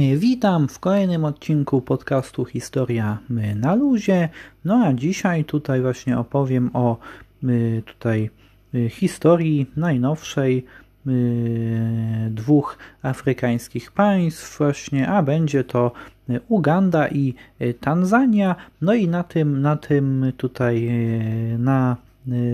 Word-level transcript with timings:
Witam 0.00 0.68
w 0.68 0.78
kolejnym 0.78 1.24
odcinku 1.24 1.80
podcastu 1.80 2.44
Historia 2.44 3.18
na 3.56 3.74
luzie. 3.74 4.28
No 4.64 4.84
a 4.86 4.92
dzisiaj 4.92 5.44
tutaj 5.44 5.80
właśnie 5.80 6.18
opowiem 6.18 6.70
o 6.74 6.96
tutaj 7.86 8.30
historii 8.88 9.66
najnowszej 9.76 10.64
dwóch 12.30 12.78
afrykańskich 13.02 13.92
państw 13.92 14.58
właśnie, 14.58 15.08
a 15.08 15.22
będzie 15.22 15.64
to 15.64 15.92
Uganda 16.48 17.08
i 17.08 17.34
Tanzania. 17.80 18.56
No 18.80 18.94
i 18.94 19.08
na 19.08 19.22
tym, 19.22 19.60
na 19.60 19.76
tym 19.76 20.32
tutaj 20.36 20.90
na 21.58 21.96
Y, 21.96 22.09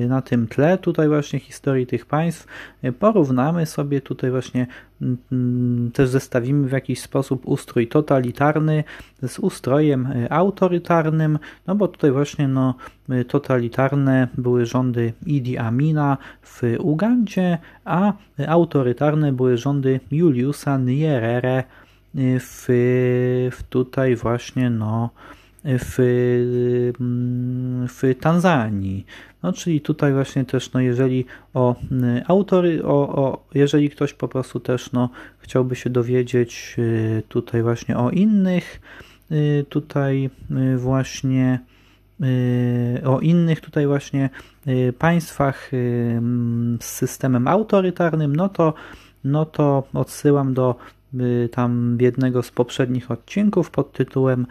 na 0.09 0.23
tym 0.23 0.49
tle 0.49 0.79
tutaj 0.79 1.09
właśnie 1.09 1.39
historii 1.39 1.87
tych 1.87 2.07
państw. 2.07 2.47
Y, 2.85 2.93
porównamy 2.93 3.67
sobie 3.67 4.01
tutaj 4.01 4.31
właśnie 4.31 4.67
mm, 5.03 5.17
mm, 5.33 5.91
też 5.93 6.09
zestawimy 6.09 6.69
w 6.69 6.73
jakiś 6.73 7.01
sposób 7.01 7.47
ustrój 7.47 7.89
totalitarny 7.89 8.85
z 9.23 9.39
ustrojem 9.39 10.07
y, 10.07 10.31
autorytarnym, 10.31 11.39
no 11.67 11.75
bo 11.75 11.89
tutaj 11.89 12.13
właśnie 12.13 12.49
no, 12.49 12.75
totalitarne 13.29 14.29
były 14.39 14.67
rządy 14.67 15.13
Idi 15.27 15.59
Amina 15.59 16.19
w 16.43 16.63
Ugandzie, 16.79 17.59
a 17.85 18.13
autorytarne 18.47 19.33
były 19.33 19.57
rządy 19.57 20.01
Juliusa 20.11 20.79
Nyerere 20.79 21.65
w, 22.17 22.67
w 23.53 23.63
tutaj 23.63 24.17
właśnie 24.17 24.71
no 24.71 25.11
w, 25.67 25.95
w 27.89 28.15
Tanzanii. 28.21 29.07
No, 29.43 29.53
czyli 29.53 29.81
tutaj 29.81 30.13
właśnie 30.13 30.45
też, 30.45 30.73
no, 30.73 30.81
jeżeli 30.81 31.25
o 31.55 31.75
mm, 31.91 32.23
autory, 32.27 32.85
o, 32.85 33.09
o, 33.25 33.47
jeżeli 33.55 33.91
ktoś 33.91 34.15
po 34.15 34.29
prostu 34.29 34.61
też 34.61 34.93
no, 34.93 35.11
chciałby 35.39 35.77
się 35.77 35.91
dowiedzieć 35.91 36.77
y, 36.79 37.23
tutaj 37.29 37.63
właśnie 37.63 37.97
o 37.99 38.11
innych, 38.11 38.81
y, 39.33 39.65
tutaj 39.69 40.31
y, 40.51 40.79
właśnie 40.79 41.59
o 43.05 43.21
innych 43.21 43.61
tutaj 43.61 43.87
właśnie 43.87 44.31
państwach 44.99 45.71
mm, 45.73 46.79
z 46.81 46.85
systemem 46.85 47.49
autorytarnym, 47.49 48.37
no 48.37 48.49
to, 48.49 48.75
no 49.25 49.47
to 49.47 49.83
odsyłam 49.95 50.55
do 50.55 50.75
tam 51.51 51.99
jednego 52.01 52.43
z 52.43 52.51
poprzednich 52.51 53.11
odcinków 53.11 53.71
pod 53.71 53.93
tytułem 53.93 54.47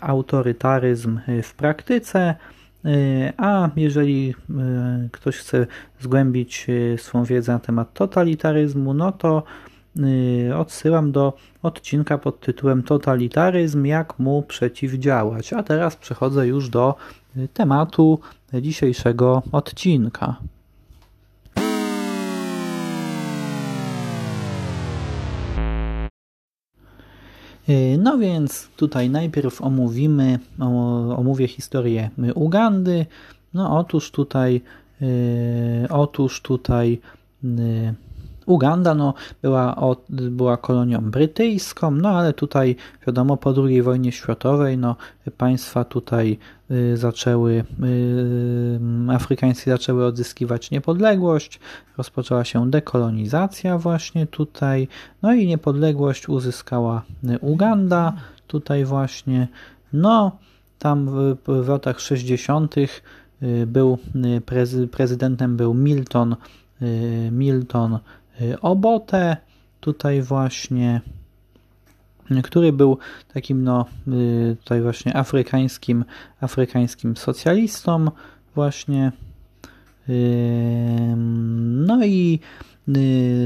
Autorytaryzm 0.00 1.20
w 1.42 1.54
praktyce. 1.54 2.34
A 3.36 3.70
jeżeli 3.76 4.34
ktoś 5.12 5.36
chce 5.36 5.66
zgłębić 6.00 6.66
swą 6.96 7.24
wiedzę 7.24 7.52
na 7.52 7.58
temat 7.58 7.94
totalitaryzmu, 7.94 8.94
no 8.94 9.12
to 9.12 9.42
odsyłam 10.56 11.12
do 11.12 11.32
odcinka 11.62 12.18
pod 12.18 12.40
tytułem 12.40 12.82
Totalitaryzm, 12.82 13.84
jak 13.84 14.18
mu 14.18 14.42
przeciwdziałać. 14.42 15.52
A 15.52 15.62
teraz 15.62 15.96
przechodzę 15.96 16.46
już 16.46 16.68
do 16.68 16.94
tematu 17.54 18.20
dzisiejszego 18.62 19.42
odcinka. 19.52 20.36
No 27.98 28.18
więc 28.18 28.68
tutaj 28.76 29.10
najpierw 29.10 29.62
omówimy, 29.62 30.38
omówię 31.16 31.48
historię 31.48 32.10
Ugandy. 32.34 33.06
No 33.54 33.78
otóż 33.78 34.10
tutaj, 34.10 34.60
e, 35.02 35.88
otóż 35.88 36.40
tutaj 36.40 37.00
e, 37.44 37.48
Uganda 38.46 38.94
no, 38.94 39.14
była, 39.42 39.96
była 40.10 40.56
kolonią 40.56 41.00
brytyjską, 41.00 41.90
no 41.90 42.08
ale 42.08 42.32
tutaj 42.32 42.76
wiadomo 43.06 43.36
po 43.36 43.54
II 43.56 43.82
wojnie 43.82 44.12
światowej 44.12 44.78
no, 44.78 44.96
państwa 45.38 45.84
tutaj 45.84 46.38
y, 46.70 46.96
zaczęły, 46.96 47.64
y, 47.84 49.12
afrykańskie 49.12 49.70
zaczęły 49.70 50.04
odzyskiwać 50.06 50.70
niepodległość, 50.70 51.60
rozpoczęła 51.96 52.44
się 52.44 52.70
dekolonizacja 52.70 53.78
właśnie 53.78 54.26
tutaj, 54.26 54.88
no 55.22 55.34
i 55.34 55.46
niepodległość 55.46 56.28
uzyskała 56.28 57.02
Uganda 57.40 58.12
tutaj 58.46 58.84
właśnie, 58.84 59.48
no 59.92 60.38
tam 60.78 61.06
w, 61.06 61.36
w 61.46 61.68
latach 61.68 62.00
60. 62.00 62.74
Y, 63.42 63.66
był 63.66 63.98
prezydentem 64.90 65.56
był 65.56 65.74
Milton 65.74 66.36
Milton 67.30 67.98
Y, 67.98 68.25
Obotę, 68.60 69.36
tutaj 69.80 70.22
właśnie, 70.22 71.00
który 72.42 72.72
był 72.72 72.98
takim 73.34 73.64
no, 73.64 73.86
y, 74.08 74.56
tutaj 74.60 74.82
właśnie 74.82 75.16
afrykańskim, 75.16 76.04
afrykańskim 76.40 77.16
socjalistą 77.16 78.10
właśnie. 78.54 79.12
No 81.86 82.04
i 82.04 82.40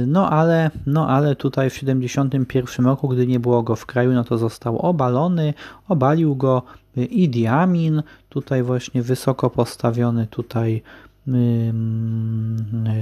no 0.06 0.31
ale, 0.31 0.71
no 0.87 1.09
ale 1.09 1.37
tutaj 1.37 1.71
w 1.71 1.75
71 1.75 2.87
roku, 2.87 3.09
gdy 3.09 3.27
nie 3.27 3.41
było 3.41 3.62
go 3.62 3.77
w 3.77 3.87
kraju, 3.87 4.12
no 4.12 4.25
to 4.25 4.39
został 4.39 4.78
obalony, 4.78 5.55
obalił 5.89 6.37
go 6.37 6.62
Idi 6.97 7.47
Amin, 7.47 8.03
tutaj 8.28 8.62
właśnie 8.62 9.03
wysoko 9.03 9.51
postawiony 9.51 10.27
tutaj 10.27 10.83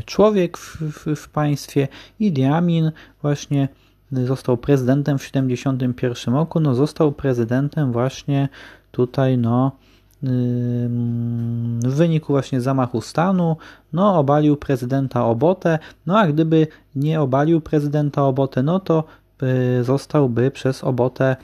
człowiek 0.07 0.59
w, 0.59 0.83
w, 0.83 1.17
w 1.17 1.29
państwie. 1.29 1.89
Idi 2.21 2.45
Amin 2.45 2.93
właśnie 3.23 3.69
został 4.13 4.57
prezydentem 4.57 5.19
w 5.19 5.23
1971 5.23 6.35
roku, 6.35 6.61
no 6.61 6.75
został 6.75 7.13
prezydentem 7.13 7.93
właśnie 7.93 8.49
tutaj, 8.93 9.39
no 9.39 9.73
w 11.83 11.95
wyniku 11.95 12.33
właśnie 12.33 12.61
zamachu 12.61 13.01
stanu, 13.01 13.57
no 13.93 14.19
obalił 14.19 14.57
prezydenta 14.57 15.25
Obotę, 15.25 15.79
no 16.07 16.19
a 16.19 16.27
gdyby 16.27 16.67
nie 16.95 17.21
obalił 17.21 17.61
prezydenta 17.61 18.23
Obotę, 18.23 18.63
no 18.63 18.81
to 18.81 19.05
y, 19.81 19.85
zostałby 19.85 20.51
przez 20.51 20.85
Obotę 20.85 21.37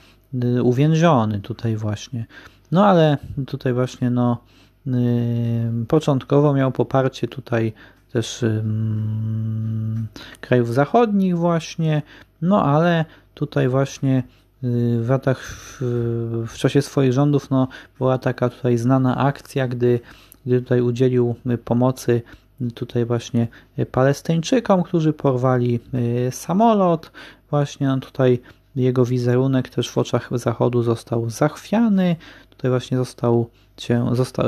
y, 0.43 0.63
uwięziony 0.63 1.39
tutaj 1.39 1.75
właśnie. 1.75 2.25
No 2.71 2.85
ale 2.85 3.17
tutaj 3.47 3.73
właśnie 3.73 4.09
no 4.09 4.37
Początkowo 5.87 6.53
miał 6.53 6.71
poparcie 6.71 7.27
tutaj 7.27 7.73
też 8.13 8.45
krajów 10.41 10.73
zachodnich 10.73 11.37
właśnie, 11.37 12.01
no 12.41 12.63
ale 12.63 13.05
tutaj 13.33 13.67
właśnie 13.67 14.23
y, 14.63 14.99
w 15.01 15.09
latach, 15.09 15.55
w, 16.47 16.53
czasie 16.57 16.81
swoich 16.81 17.13
rządów 17.13 17.49
no, 17.49 17.67
była 17.97 18.17
taka 18.17 18.49
tutaj 18.49 18.77
znana 18.77 19.17
akcja, 19.17 19.67
gdy, 19.67 19.99
gdy 20.45 20.61
tutaj 20.61 20.81
udzielił 20.81 21.35
pomocy 21.65 22.21
tutaj 22.75 23.05
właśnie 23.05 23.47
Palestyńczykom, 23.91 24.83
którzy 24.83 25.13
porwali 25.13 25.79
y, 26.27 26.31
samolot, 26.31 27.11
właśnie 27.49 27.87
no, 27.87 27.99
tutaj 27.99 28.39
jego 28.75 29.05
wizerunek 29.05 29.69
też 29.69 29.89
w 29.89 29.97
oczach 29.97 30.29
Zachodu 30.31 30.83
został 30.83 31.29
zachwiany, 31.29 32.15
tutaj 32.57 32.71
właśnie 32.71 32.97
został 32.97 33.49
się 33.77 34.15
został, 34.15 34.45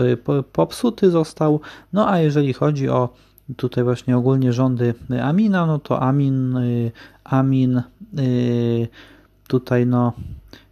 popsuty 0.51 1.11
został. 1.11 1.61
No 1.93 2.09
a 2.09 2.19
jeżeli 2.19 2.53
chodzi 2.53 2.89
o 2.89 3.09
tutaj 3.55 3.83
właśnie 3.83 4.17
ogólnie 4.17 4.53
rządy 4.53 4.93
Amina, 5.23 5.65
no 5.65 5.79
to 5.79 6.01
Amin, 6.01 6.57
y, 6.57 6.91
Amin 7.23 7.81
y, 8.19 8.87
tutaj 9.47 9.85
no 9.85 10.13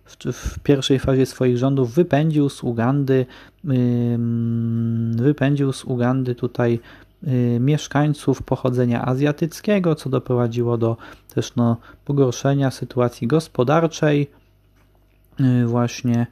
w, 0.06 0.34
w 0.34 0.60
pierwszej 0.60 1.00
fazie 1.00 1.26
swoich 1.26 1.58
rządów 1.58 1.94
wypędził 1.94 2.50
z 2.50 2.64
Ugandy 2.64 3.26
wypędził 5.16 5.74
z 5.74 5.84
Ugandy 5.84 6.36
tutaj 6.36 6.80
y, 7.28 7.58
mieszkańców 7.60 8.44
pochodzenia 8.44 9.06
azjatyckiego, 9.06 9.96
co 9.96 10.10
doprowadziło 10.10 10.78
do 10.78 10.98
też 11.34 11.56
no, 11.56 11.78
pogorszenia 12.06 12.72
sytuacji 12.72 13.28
gospodarczej 13.28 14.32
właśnie 15.66 16.28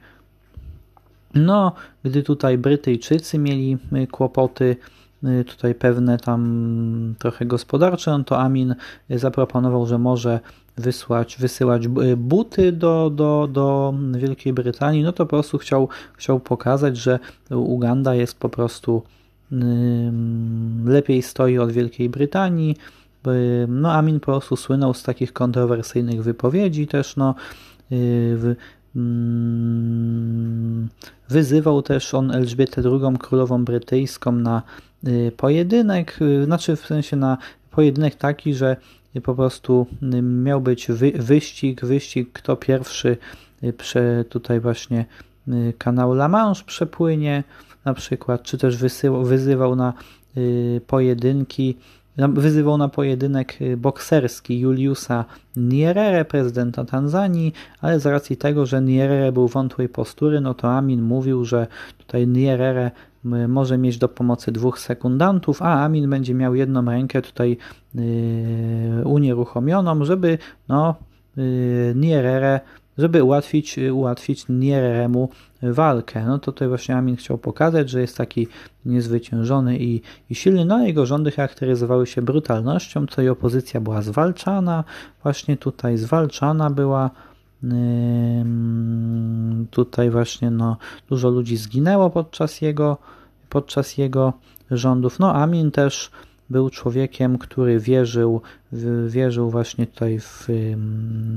no, 1.34 1.72
gdy 2.04 2.22
tutaj 2.22 2.58
Brytyjczycy 2.58 3.38
mieli 3.38 3.78
y, 3.92 4.06
kłopoty, 4.06 4.76
y, 5.24 5.44
tutaj 5.44 5.74
pewne 5.74 6.18
tam 6.18 7.14
trochę 7.18 7.46
gospodarcze, 7.46 8.10
no 8.10 8.24
to 8.24 8.40
Amin 8.40 8.74
zaproponował, 9.10 9.86
że 9.86 9.98
może 9.98 10.40
wysłać, 10.76 11.36
wysyłać 11.36 11.86
y, 11.86 12.16
buty 12.16 12.72
do, 12.72 13.10
do, 13.10 13.48
do 13.52 13.94
Wielkiej 14.12 14.52
Brytanii, 14.52 15.02
no 15.02 15.12
to 15.12 15.26
po 15.26 15.30
prostu 15.30 15.58
chciał, 15.58 15.88
chciał 16.16 16.40
pokazać, 16.40 16.96
że 16.96 17.18
Uganda 17.50 18.14
jest 18.14 18.38
po 18.38 18.48
prostu 18.48 19.02
lepiej 20.84 21.22
stoi 21.22 21.58
od 21.58 21.72
Wielkiej 21.72 22.08
Brytanii. 22.08 22.76
No 23.68 23.92
Amin 23.92 24.20
po 24.20 24.32
prostu 24.32 24.56
słynął 24.56 24.94
z 24.94 25.02
takich 25.02 25.32
kontrowersyjnych 25.32 26.22
wypowiedzi 26.22 26.86
też, 26.86 27.16
no 27.16 27.34
wyzywał 31.28 31.82
też 31.82 32.14
on 32.14 32.30
Elżbietę 32.30 32.82
II, 32.84 33.18
królową 33.18 33.64
brytyjską, 33.64 34.32
na 34.32 34.62
y, 35.08 35.32
pojedynek, 35.36 36.18
y, 36.22 36.44
znaczy 36.44 36.76
w 36.76 36.86
sensie 36.86 37.16
na 37.16 37.38
pojedynek 37.70 38.14
taki, 38.14 38.54
że 38.54 38.76
po 39.22 39.34
prostu 39.34 39.86
miał 40.22 40.60
być 40.60 40.86
wy, 40.88 41.12
wyścig, 41.12 41.84
wyścig, 41.84 42.32
kto 42.32 42.56
pierwszy 42.56 43.16
prze, 43.78 44.24
tutaj 44.28 44.60
właśnie 44.60 45.04
kanał 45.78 46.12
La 46.12 46.28
Manche 46.28 46.64
przepłynie, 46.66 47.44
na 47.84 47.94
przykład, 47.94 48.42
czy 48.42 48.58
też 48.58 48.76
wysyłał, 48.76 49.24
wyzywał 49.24 49.76
na 49.76 49.92
pojedynki 50.86 51.76
wyzywał 52.16 52.78
na 52.78 52.88
pojedynek 52.88 53.62
y, 53.62 53.76
bokserski 53.76 54.60
Juliusa 54.60 55.24
Nyerere, 55.56 56.24
prezydenta 56.24 56.84
Tanzanii, 56.84 57.52
ale 57.80 58.00
z 58.00 58.06
racji 58.06 58.36
tego, 58.36 58.66
że 58.66 58.80
Nyerere 58.80 59.32
był 59.32 59.48
wątłej 59.48 59.88
postury, 59.88 60.40
no 60.40 60.54
to 60.54 60.72
Amin 60.72 61.02
mówił, 61.02 61.44
że 61.44 61.66
tutaj 61.98 62.26
Nyerere 62.26 62.90
może 63.48 63.78
mieć 63.78 63.98
do 63.98 64.08
pomocy 64.08 64.52
dwóch 64.52 64.78
sekundantów, 64.78 65.62
a 65.62 65.84
Amin 65.84 66.10
będzie 66.10 66.34
miał 66.34 66.54
jedną 66.54 66.84
rękę 66.84 67.22
tutaj 67.22 67.56
yy, 67.94 68.02
unieruchomioną, 69.04 70.04
żeby 70.04 70.38
no, 70.68 70.94
yy, 71.36 71.92
Nyerere 71.94 72.60
żeby 72.98 73.24
ułatwić, 73.24 73.78
ułatwić 73.92 74.44
Niereremu 74.48 75.28
walkę. 75.62 76.24
No 76.26 76.38
to 76.38 76.52
tutaj 76.52 76.68
właśnie 76.68 76.96
Amin 76.96 77.16
chciał 77.16 77.38
pokazać, 77.38 77.90
że 77.90 78.00
jest 78.00 78.16
taki 78.16 78.48
niezwyciężony 78.84 79.78
i, 79.78 80.00
i 80.30 80.34
silny. 80.34 80.64
No 80.64 80.86
jego 80.86 81.06
rządy 81.06 81.30
charakteryzowały 81.30 82.06
się 82.06 82.22
brutalnością, 82.22 83.06
tutaj 83.06 83.28
opozycja 83.28 83.80
była 83.80 84.02
zwalczana, 84.02 84.84
właśnie 85.22 85.56
tutaj 85.56 85.96
zwalczana 85.96 86.70
była. 86.70 87.10
Tutaj 89.70 90.10
właśnie 90.10 90.50
no, 90.50 90.76
dużo 91.08 91.28
ludzi 91.28 91.56
zginęło 91.56 92.10
podczas 92.10 92.60
jego, 92.60 92.98
podczas 93.48 93.98
jego 93.98 94.32
rządów. 94.70 95.18
No 95.18 95.34
Amin 95.34 95.70
też 95.70 96.10
był 96.54 96.70
człowiekiem, 96.70 97.38
który 97.38 97.80
wierzył, 97.80 98.40
wierzył 99.06 99.50
właśnie 99.50 99.86
tutaj 99.86 100.20
w 100.20 100.48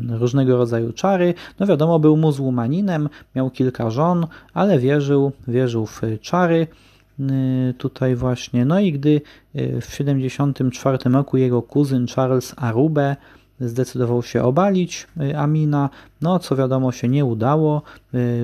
różnego 0.10 0.58
rodzaju 0.58 0.94
czary. 0.94 1.34
No 1.60 1.68
wiadomo, 1.68 2.00
był 2.00 2.18
muzułmaninem, 2.18 3.10
miał 3.36 3.50
kilka 3.50 3.90
żon, 3.90 4.28
ale 4.54 4.80
wierzył, 4.80 5.32
wierzył 5.48 5.86
w 5.86 6.02
czary 6.22 6.68
y, 7.20 7.74
tutaj 7.78 8.16
właśnie. 8.16 8.66
No 8.66 8.80
i 8.80 8.92
gdy 8.92 9.22
y, 9.56 9.82
w 9.82 9.94
74 9.94 10.98
roku 11.10 11.38
jego 11.38 11.62
kuzyn 11.62 12.08
Charles 12.08 12.54
Arube 12.58 13.16
zdecydował 13.60 14.24
się 14.24 14.44
obalić 14.44 15.08
y, 15.22 15.38
Amina, 15.38 15.90
no 16.22 16.40
co 16.40 16.56
wiadomo 16.56 16.92
się 16.92 17.08
nie 17.08 17.26
udało. 17.26 17.82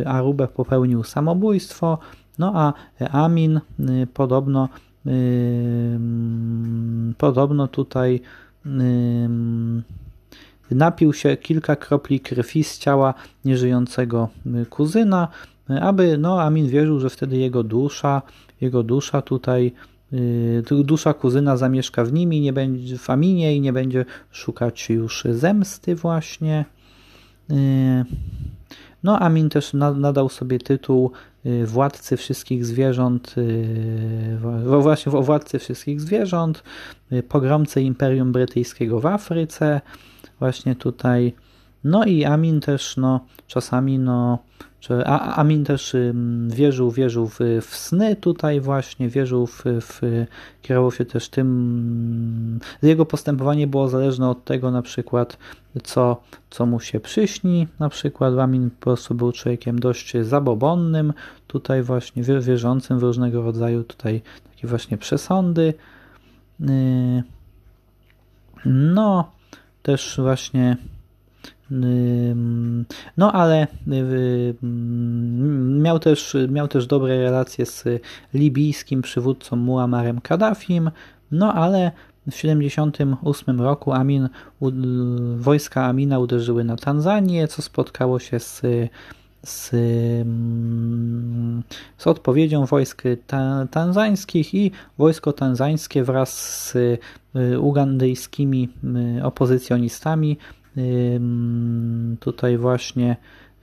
Arube 0.06 0.48
popełnił 0.48 1.04
samobójstwo, 1.04 1.98
no 2.40 2.52
a 2.56 2.74
Amin 3.12 3.62
podobno 4.14 4.70
Podobno 7.18 7.68
tutaj 7.68 8.22
napił 10.72 11.14
się 11.14 11.38
kilka 11.38 11.76
kropli 11.76 12.20
krwi 12.20 12.64
z 12.64 12.78
ciała 12.78 13.14
nieżyjącego 13.46 14.30
kuzyna, 14.70 15.28
aby 15.82 16.18
no, 16.18 16.42
Amin 16.42 16.68
wierzył, 16.68 17.00
że 17.00 17.10
wtedy 17.10 17.38
jego 17.38 17.64
dusza, 17.64 18.22
jego 18.62 18.84
dusza 18.84 19.22
tutaj, 19.22 19.72
y, 20.14 20.64
dusza 20.84 21.14
kuzyna 21.14 21.58
zamieszka 21.58 22.06
w 22.06 22.14
nim 22.14 22.34
i 22.34 22.42
nie 22.42 22.54
będzie 22.54 22.98
w 22.98 23.10
Aminie 23.10 23.56
i 23.56 23.62
nie 23.62 23.74
będzie 23.74 24.06
szukać 24.32 24.90
już 24.90 25.24
zemsty 25.32 25.96
właśnie. 25.96 26.66
Y, 27.52 28.06
no, 29.04 29.20
Amin 29.20 29.50
też 29.50 29.74
nadał 29.74 30.30
sobie 30.30 30.60
tytuł 30.60 31.12
y, 31.12 31.33
władcy 31.66 32.18
wszystkich 32.18 32.66
zwierząt, 32.66 33.36
y, 33.38 34.38
właśnie 34.82 35.12
władcy 35.12 35.60
wszystkich 35.60 36.02
zwierząt, 36.02 36.64
y, 37.12 37.24
pogromcy 37.24 37.82
Imperium 37.82 38.32
Brytyjskiego 38.32 39.00
w 39.00 39.06
Afryce, 39.06 39.82
właśnie 40.40 40.76
tutaj. 40.76 41.34
No 41.84 42.06
i 42.06 42.26
Amin 42.26 42.60
też, 42.60 42.98
no, 42.98 43.20
czasami, 43.48 44.00
no, 44.00 44.40
czy 44.80 45.06
Amin 45.06 45.66
też 45.66 45.96
wierzył, 46.48 46.92
wierzył 46.92 47.28
w, 47.28 47.40
w 47.62 47.76
sny 47.76 48.16
tutaj 48.16 48.62
właśnie, 48.62 49.10
wierzył 49.10 49.48
w, 49.48 49.64
w, 49.66 50.02
kierował 50.62 50.92
się 50.92 51.06
też 51.06 51.30
tym, 51.30 52.60
jego 52.82 53.06
postępowanie 53.06 53.68
było 53.68 53.90
zależne 53.90 54.30
od 54.30 54.46
tego 54.46 54.72
na 54.72 54.82
przykład, 54.82 55.38
co, 55.84 56.22
co 56.50 56.66
mu 56.66 56.80
się 56.80 57.00
przyśni, 57.00 57.68
na 57.80 57.90
przykład 57.90 58.40
Amin 58.40 58.70
po 58.70 58.84
prostu 58.84 59.16
był 59.16 59.32
człowiekiem 59.32 59.80
dość 59.80 60.14
zabobonnym, 60.22 61.14
tutaj 61.48 61.84
właśnie 61.84 62.24
wierzącym 62.24 63.00
w 63.00 63.04
różnego 63.04 63.42
rodzaju 63.42 63.84
tutaj 63.84 64.22
takie 64.54 64.68
właśnie 64.68 64.98
przesądy. 64.98 65.74
Y, 66.62 67.24
no, 68.66 69.32
też 69.84 70.20
właśnie 70.22 70.78
no 73.18 73.32
ale 73.34 73.68
miał 75.82 76.00
też, 76.00 76.38
miał 76.50 76.68
też 76.68 76.88
dobre 76.88 77.18
relacje 77.18 77.66
z 77.66 77.84
libijskim 78.34 79.02
przywódcą 79.02 79.56
Muammarem 79.56 80.22
Kaddafim, 80.22 80.92
no 81.32 81.54
ale 81.54 81.92
w 82.28 82.36
1978 82.36 83.62
roku 83.62 83.92
Amin, 83.92 84.30
wojska 85.36 85.86
Amina 85.86 86.20
uderzyły 86.20 86.64
na 86.64 86.76
Tanzanię, 86.76 87.48
co 87.48 87.62
spotkało 87.62 88.20
się 88.20 88.40
z, 88.40 88.62
z, 89.44 89.70
z 91.98 92.08
odpowiedzią 92.08 92.66
wojsk 92.66 93.04
ta, 93.28 93.68
tanzańskich 93.72 94.54
i 94.54 94.72
wojsko 94.98 95.34
tanzańskie 95.34 96.04
wraz 96.04 96.34
z 96.34 96.76
y, 96.76 97.60
ugandyjskimi 97.60 98.70
y, 99.18 99.24
opozycjonistami 99.24 100.38
tutaj 102.20 102.58
właśnie 102.58 103.16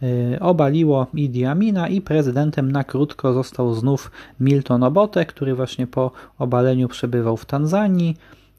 y, 0.02 0.38
obaliło 0.40 1.06
Idi 1.14 1.44
Amina 1.44 1.88
i 1.88 2.00
prezydentem 2.00 2.72
na 2.72 2.84
krótko 2.84 3.32
został 3.32 3.74
znów 3.74 4.10
Milton 4.40 4.82
Obote, 4.82 5.26
który 5.26 5.54
właśnie 5.54 5.86
po 5.86 6.10
obaleniu 6.38 6.88
przebywał 6.88 7.36
w 7.36 7.46
Tanzanii. 7.46 8.16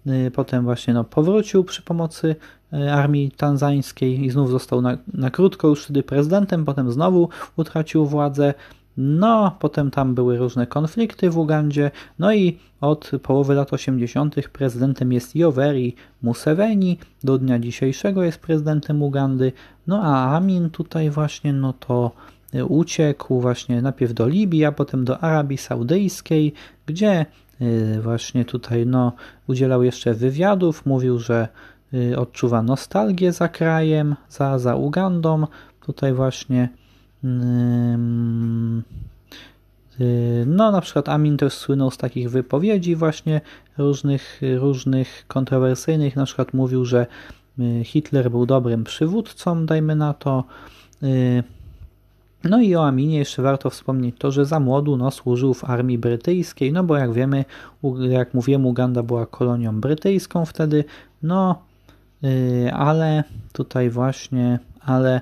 Y, 0.08 0.32
potem 0.32 0.64
właśnie 0.64 0.94
no, 0.94 1.04
powrócił 1.04 1.64
przy 1.64 1.82
pomocy 1.82 2.36
y, 2.74 2.92
armii 2.92 3.32
tanzańskiej 3.32 4.26
i 4.26 4.30
znów 4.30 4.50
został 4.50 4.82
na, 4.82 4.98
na 5.14 5.32
krótko 5.32 5.68
już 5.68 5.84
wtedy 5.84 6.04
prezydentem, 6.04 6.66
potem 6.66 6.92
znowu 6.92 7.30
utracił 7.58 8.06
władzę. 8.06 8.54
No, 8.98 9.56
potem 9.60 9.92
tam 9.92 10.16
były 10.16 10.38
różne 10.38 10.68
konflikty 10.68 11.30
w 11.30 11.38
Ugandzie, 11.38 11.92
no 12.20 12.34
i 12.34 12.58
od 12.82 13.12
połowy 13.24 13.54
lat 13.54 13.74
80. 13.74 14.36
prezydentem 14.54 15.14
jest 15.14 15.36
Yoweri 15.36 15.96
Museveni, 16.22 16.98
do 17.24 17.38
dnia 17.38 17.60
dzisiejszego 17.60 18.24
jest 18.24 18.40
prezydentem 18.40 19.04
Ugandy, 19.04 19.52
no 19.88 20.02
a 20.04 20.36
Amin 20.38 20.70
tutaj 20.70 21.10
właśnie, 21.10 21.54
no 21.54 21.74
to 21.74 22.12
uciekł 22.68 23.40
właśnie 23.40 23.82
najpierw 23.82 24.14
do 24.14 24.28
Libii, 24.28 24.66
a 24.66 24.72
potem 24.72 25.06
do 25.06 25.24
Arabii 25.24 25.58
Saudyjskiej, 25.58 26.54
gdzie 26.86 27.26
y, 27.62 28.02
właśnie 28.02 28.46
tutaj 28.46 28.86
no, 28.86 29.14
udzielał 29.48 29.84
jeszcze 29.84 30.14
wywiadów, 30.14 30.86
mówił, 30.86 31.20
że 31.20 31.48
y, 31.94 32.20
odczuwa 32.20 32.62
nostalgię 32.62 33.32
za 33.32 33.48
krajem, 33.48 34.16
za, 34.30 34.60
za 34.60 34.76
Ugandą, 34.76 35.48
tutaj 35.86 36.14
właśnie 36.14 36.70
no, 40.46 40.72
na 40.72 40.82
przykład 40.82 41.10
Amin 41.10 41.38
też 41.38 41.54
słynął 41.54 41.92
z 41.92 41.98
takich 41.98 42.30
wypowiedzi 42.30 42.96
właśnie 42.96 43.42
różnych, 43.78 44.42
różnych 44.58 45.26
kontrowersyjnych. 45.28 46.16
Na 46.16 46.26
przykład 46.26 46.54
mówił, 46.54 46.86
że 46.86 47.08
y, 47.60 47.84
Hitler 47.84 48.32
był 48.32 48.46
dobrym 48.46 48.84
przywódcą, 48.84 49.66
dajmy 49.66 49.96
na 49.96 50.14
to. 50.14 50.44
Y, 51.04 51.44
no 52.44 52.62
i 52.62 52.76
o 52.76 52.88
Aminie 52.88 53.18
jeszcze 53.18 53.42
warto 53.42 53.70
wspomnieć 53.70 54.16
to, 54.20 54.32
że 54.32 54.46
za 54.46 54.60
młodu 54.60 54.98
no, 54.98 55.12
służył 55.12 55.54
w 55.54 55.64
armii 55.64 55.98
brytyjskiej, 55.98 56.74
no 56.74 56.84
bo 56.84 56.98
jak 56.98 57.14
wiemy, 57.14 57.46
jak 58.10 58.34
mówiłem, 58.34 58.66
Uganda 58.66 59.04
była 59.04 59.26
kolonią 59.26 59.82
brytyjską 59.82 60.46
wtedy, 60.46 60.84
no 61.24 61.62
y, 62.24 62.72
ale 62.74 63.24
tutaj 63.54 63.90
właśnie, 63.90 64.60
ale 64.82 65.22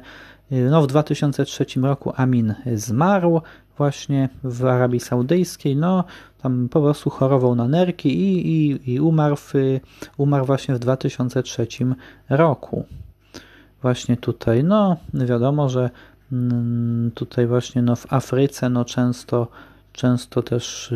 no, 0.52 0.82
w 0.82 0.88
2003 0.88 1.66
roku 1.82 2.14
Amin 2.16 2.54
zmarł 2.76 3.42
właśnie 3.78 4.30
w 4.44 4.66
Arabii 4.66 5.00
Saudyjskiej. 5.00 5.76
No, 5.76 6.04
tam 6.42 6.70
po 6.70 6.82
prostu 6.82 7.10
chorował 7.10 7.56
na 7.56 7.68
nerki 7.68 8.22
i, 8.22 8.48
i, 8.48 8.94
i 8.94 9.00
umarł, 9.00 9.36
w, 9.36 9.54
umarł 10.18 10.46
właśnie 10.46 10.76
w 10.76 10.80
2003 10.80 11.68
roku. 12.30 12.86
Właśnie 13.82 14.18
tutaj, 14.18 14.64
no 14.64 14.98
wiadomo, 15.14 15.70
że 15.70 15.90
mm, 16.32 17.12
tutaj 17.12 17.48
właśnie 17.48 17.82
no, 17.82 17.96
w 17.96 18.14
Afryce 18.14 18.70
no, 18.70 18.86
często, 18.86 19.48
często 19.94 20.42
też 20.42 20.94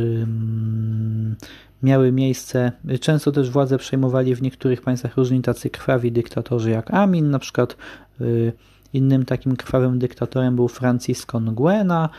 miały 1.84 2.12
miejsce, 2.12 2.72
często 3.02 3.32
też 3.32 3.50
władze 3.50 3.78
przejmowali 3.78 4.36
w 4.36 4.42
niektórych 4.42 4.82
państwach 4.82 5.18
różni 5.18 5.42
tacy 5.42 5.70
krwawi 5.70 6.12
dyktatorzy 6.12 6.72
jak 6.72 6.94
Amin, 6.94 7.30
na 7.30 7.40
przykład 7.40 7.78
y, 8.22 8.54
Innym 8.94 9.26
takim 9.26 9.56
krwawym 9.56 10.00
dyktatorem 10.00 10.56
był 10.56 10.68
Francisco 10.68 11.40
Nguena, 11.40 12.10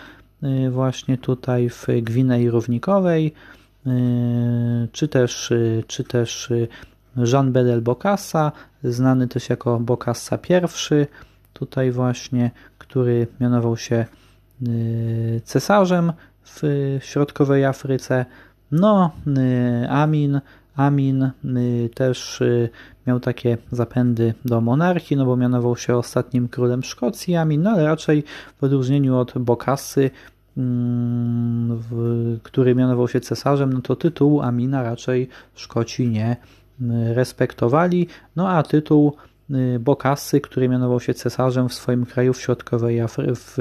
y, 0.42 0.70
właśnie 0.70 1.18
tutaj 1.18 1.68
w 1.70 1.86
Gwinei 2.02 2.50
Równikowej, 2.50 3.32
y, 3.86 3.90
czy 4.92 5.08
też, 5.08 5.50
y, 5.50 5.84
czy 5.86 6.04
też 6.04 6.52
Jean 7.16 7.52
Bedel 7.52 7.82
Bokassa, 7.82 8.52
znany 8.84 9.28
też 9.28 9.50
jako 9.50 9.80
Bokassa 9.80 10.36
I, 10.36 11.06
tutaj 11.52 11.90
właśnie, 11.90 12.50
który 12.78 13.26
mianował 13.40 13.76
się 13.76 14.06
cesarzem 15.44 16.12
w 16.44 16.62
środkowej 17.00 17.64
Afryce. 17.64 18.26
No, 18.72 19.10
Amin, 19.88 20.40
Amin 20.76 21.30
też 21.94 22.42
miał 23.06 23.20
takie 23.20 23.58
zapędy 23.72 24.34
do 24.44 24.60
monarchii, 24.60 25.16
no 25.16 25.26
bo 25.26 25.36
mianował 25.36 25.76
się 25.76 25.96
ostatnim 25.96 26.48
królem 26.48 26.82
Szkocji 26.82 27.36
Amin, 27.36 27.62
no 27.62 27.70
ale 27.70 27.84
raczej 27.84 28.24
w 28.60 28.64
odróżnieniu 28.64 29.16
od 29.16 29.38
Bokassy, 29.38 30.10
mm, 30.56 31.82
który 32.42 32.74
mianował 32.74 33.08
się 33.08 33.20
cesarzem, 33.20 33.72
no 33.72 33.80
to 33.80 33.96
tytuł 33.96 34.42
Amina 34.42 34.82
raczej 34.82 35.28
Szkoci 35.54 36.08
nie 36.08 36.36
respektowali, 37.14 38.08
no 38.36 38.48
a 38.48 38.62
tytuł 38.62 39.16
y, 39.50 39.78
Bokassy, 39.78 40.40
który 40.40 40.68
mianował 40.68 41.00
się 41.00 41.14
cesarzem 41.14 41.68
w 41.68 41.74
swoim 41.74 42.06
kraju 42.06 42.32
w 42.32 42.40
środkowej, 42.40 43.00
Afry 43.00 43.34
w, 43.34 43.56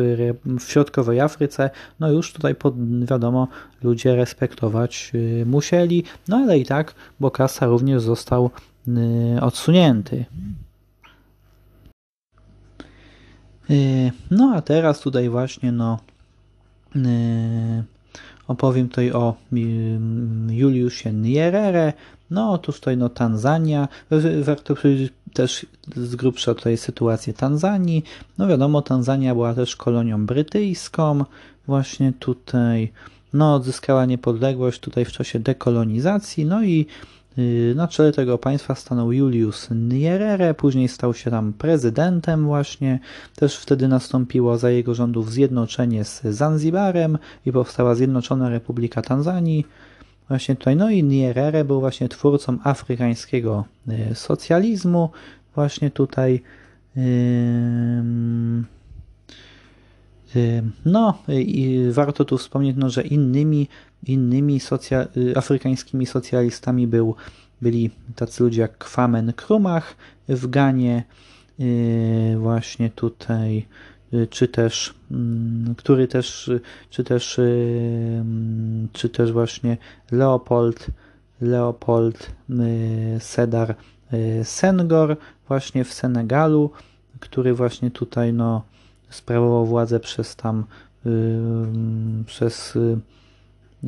w 0.59 0.63
środkowej 0.63 1.19
Afryce, 1.19 1.69
no 1.99 2.11
już 2.11 2.33
tutaj 2.33 2.55
pod, 2.55 3.05
wiadomo 3.05 3.47
ludzie 3.83 4.15
respektować 4.15 5.11
y, 5.15 5.45
musieli, 5.45 6.03
no 6.27 6.37
ale 6.37 6.59
i 6.59 6.65
tak 6.65 6.93
Bokassa 7.19 7.65
również 7.65 8.01
został 8.01 8.49
y, 8.87 9.41
odsunięty. 9.41 10.25
No 14.31 14.53
a 14.55 14.61
teraz 14.61 14.99
tutaj 14.99 15.29
właśnie 15.29 15.71
no 15.71 15.99
opowiem 18.47 18.89
tutaj 18.89 19.11
o 19.11 19.35
Juliusie 20.49 21.13
Nyerere, 21.13 21.93
no 22.29 22.51
otóż 22.51 22.79
tutaj 22.79 22.97
no 22.97 23.09
Tanzania, 23.09 23.87
warto 24.41 24.75
też 25.33 25.65
z 25.95 26.15
grubsza 26.15 26.53
tutaj 26.53 26.77
sytuację 26.77 27.33
Tanzanii. 27.33 28.03
No 28.37 28.47
wiadomo, 28.47 28.81
Tanzania 28.81 29.33
była 29.33 29.53
też 29.53 29.75
kolonią 29.75 30.25
brytyjską, 30.25 31.25
właśnie 31.67 32.13
tutaj 32.19 32.91
no 33.33 33.55
odzyskała 33.55 34.05
niepodległość 34.05 34.79
tutaj 34.79 35.05
w 35.05 35.11
czasie 35.11 35.39
dekolonizacji, 35.39 36.45
no 36.45 36.63
i 36.63 36.85
y, 37.37 37.73
na 37.75 37.87
czele 37.87 38.11
tego 38.11 38.37
państwa 38.37 38.75
stanął 38.75 39.11
Julius 39.11 39.67
Nyerere, 39.71 40.53
później 40.53 40.87
stał 40.87 41.13
się 41.13 41.31
tam 41.31 41.53
prezydentem 41.53 42.45
właśnie. 42.45 42.99
Też 43.35 43.57
wtedy 43.57 43.87
nastąpiło 43.87 44.57
za 44.57 44.69
jego 44.69 44.95
rządów 44.95 45.31
zjednoczenie 45.31 46.05
z 46.05 46.21
Zanzibarem 46.23 47.17
i 47.45 47.51
powstała 47.51 47.95
Zjednoczona 47.95 48.49
Republika 48.49 49.01
Tanzanii. 49.01 49.65
Właśnie 50.27 50.55
tutaj, 50.55 50.75
no 50.75 50.89
i 50.89 51.03
Nyerere 51.03 51.65
był 51.65 51.79
właśnie 51.79 52.09
twórcą 52.09 52.57
afrykańskiego 52.63 53.65
e, 53.87 54.15
socjalizmu. 54.15 55.09
Właśnie 55.55 55.91
tutaj 55.91 56.41
no 60.85 61.17
i 61.29 61.79
warto 61.91 62.25
tu 62.25 62.37
wspomnieć, 62.37 62.75
no, 62.79 62.89
że 62.89 63.01
innymi, 63.01 63.67
innymi 64.03 64.59
socja 64.59 65.07
afrykańskimi 65.35 66.05
socjalistami 66.05 66.87
był, 66.87 67.15
byli 67.61 67.89
tacy 68.15 68.43
ludzie 68.43 68.61
jak 68.61 68.77
Kwame 68.77 69.21
Nkrumah 69.21 69.95
w 70.29 70.47
Ganie, 70.47 71.03
e, 71.59 72.37
właśnie 72.37 72.89
tutaj 72.89 73.57
Y, 73.57 73.92
czy 74.29 74.47
też, 74.47 74.93
mm, 75.11 75.75
który 75.75 76.07
też, 76.07 76.51
czy 76.89 77.03
też, 77.03 77.39
y, 77.39 77.41
mm, 78.21 78.87
czy 78.93 79.09
też 79.09 79.31
właśnie 79.31 79.77
Leopold, 80.11 80.87
Leopold 81.41 82.31
y, 82.49 83.19
Sedar 83.19 83.75
Senghor 84.43 85.17
właśnie 85.47 85.83
w 85.83 85.93
Senegalu, 85.93 86.71
który 87.19 87.53
właśnie 87.53 87.91
tutaj 87.91 88.33
no, 88.33 88.63
sprawował 89.09 89.65
władzę 89.65 89.99
przez 89.99 90.35
tam 90.35 90.65
przez 92.25 92.73
no 92.75 92.97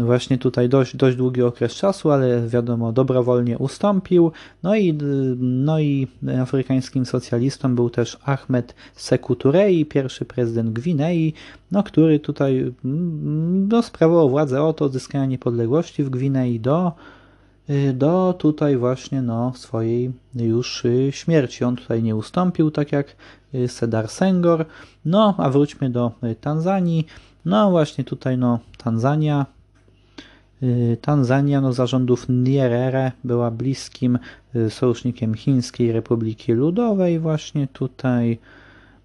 właśnie 0.03 0.37
tutaj 0.37 0.69
dość, 0.69 0.95
dość 0.95 1.17
długi 1.17 1.41
okres 1.41 1.75
czasu, 1.75 2.11
ale 2.11 2.47
wiadomo, 2.47 2.91
dobrowolnie 2.91 3.57
ustąpił. 3.57 4.31
No 4.63 4.75
i, 4.75 4.97
no 5.39 5.79
i 5.79 6.07
afrykańskim 6.41 7.05
socjalistą 7.05 7.75
był 7.75 7.89
też 7.89 8.17
Ahmed 8.23 8.75
Sekou 8.95 9.33
Touré, 9.33 9.85
pierwszy 9.85 10.25
prezydent 10.25 10.69
Gwinei, 10.69 11.33
no, 11.71 11.83
który 11.83 12.19
tutaj 12.19 12.73
mm, 12.85 13.67
no, 13.67 13.81
sprawował 13.81 14.29
władzę 14.29 14.63
od 14.63 14.81
odzyskania 14.81 15.25
niepodległości 15.25 16.03
w 16.03 16.09
Gwinei 16.09 16.59
do, 16.59 16.91
do 17.93 18.35
tutaj 18.37 18.77
właśnie 18.77 19.21
no, 19.21 19.53
swojej 19.55 20.11
już 20.35 20.83
śmierci. 21.11 21.63
On 21.63 21.75
tutaj 21.75 22.03
nie 22.03 22.15
ustąpił, 22.15 22.71
tak 22.71 22.91
jak 22.91 23.15
Sedar 23.67 24.07
Senghor. 24.07 24.65
No, 25.05 25.35
a 25.37 25.49
wróćmy 25.49 25.89
do 25.89 26.11
Tanzanii. 26.41 27.05
No 27.45 27.71
właśnie 27.71 28.03
tutaj 28.03 28.37
no, 28.37 28.59
Tanzania 28.77 29.45
Y, 29.45 29.54
Tanzania 31.01 31.61
no, 31.61 31.73
zarządów 31.73 32.25
Nyerere 32.29 33.11
była 33.23 33.51
bliskim 33.51 34.19
y, 34.55 34.69
sojusznikiem 34.69 35.33
Chińskiej 35.33 35.91
Republiki 35.91 36.53
Ludowej 36.53 37.19
właśnie 37.19 37.67
tutaj. 37.67 38.37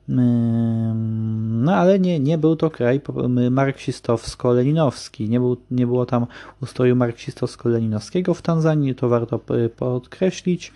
No 0.09 1.75
ale 1.75 1.99
nie, 1.99 2.21
nie 2.21 2.39
był 2.39 2.57
to 2.57 2.71
kraj 2.71 3.01
marksistowsko-leninowski. 3.51 5.29
Nie, 5.29 5.41
był, 5.41 5.57
nie 5.71 5.87
było 5.87 6.07
tam 6.07 6.27
ustroju 6.63 6.97
marksistowsko-leninowskiego 6.97 8.35
w 8.35 8.43
Tanzanii, 8.43 8.95
to 8.95 9.09
warto 9.09 9.41
podkreślić. 9.77 10.73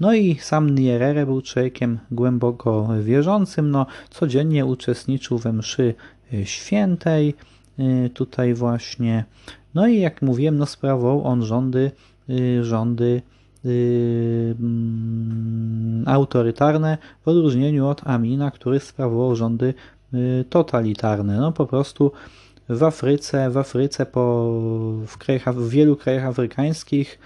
No 0.00 0.14
i 0.14 0.38
sam 0.40 0.70
Nyerere 0.70 1.26
był 1.26 1.42
człowiekiem 1.42 1.98
głęboko 2.10 2.88
wierzącym, 3.02 3.70
no 3.70 3.86
codziennie 4.10 4.66
uczestniczył 4.66 5.38
we 5.38 5.52
mszy 5.52 5.94
świętej, 6.44 7.34
y, 7.78 8.10
tutaj 8.14 8.54
właśnie 8.54 9.24
no 9.74 9.88
i 9.88 10.00
jak 10.00 10.22
mówiłem, 10.22 10.56
no 10.56 10.66
sprawował 10.66 11.24
on 11.24 11.42
rządy, 11.42 11.90
y, 12.30 12.64
rządy 12.64 13.22
yy, 13.64 14.56
autorytarne 16.06 16.98
w 17.24 17.28
odróżnieniu 17.28 17.86
od 17.86 18.06
Amina, 18.06 18.50
który 18.50 18.80
sprawował 18.80 19.36
rządy 19.36 19.74
yy, 20.12 20.44
totalitarne. 20.50 21.36
No 21.36 21.52
po 21.52 21.66
prostu 21.66 22.12
w 22.68 22.82
Afryce, 22.82 23.50
w 23.50 23.56
Afryce 23.56 24.06
po, 24.06 24.52
w, 25.06 25.18
krajach, 25.18 25.54
w 25.54 25.68
wielu 25.68 25.96
krajach 25.96 26.24
afrykańskich 26.24 27.18